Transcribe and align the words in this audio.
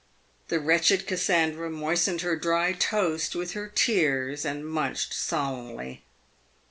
The 0.47 0.59
wretched 0.59 1.05
Cassandra 1.05 1.69
moistened 1.69 2.21
her 2.21 2.35
dry 2.35 2.73
toast 2.73 3.35
with 3.35 3.51
her 3.51 3.67
tears, 3.67 4.45
and 4.45 4.65
munched 4.65 5.13
so 5.13 5.51
lemnly. 5.51 6.01